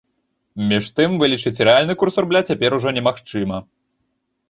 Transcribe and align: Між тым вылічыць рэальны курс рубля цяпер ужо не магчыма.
Між 0.71 0.89
тым 0.99 1.11
вылічыць 1.25 1.63
рэальны 1.71 1.93
курс 2.01 2.19
рубля 2.27 2.45
цяпер 2.51 2.71
ужо 2.81 2.89
не 2.99 3.07
магчыма. 3.13 3.65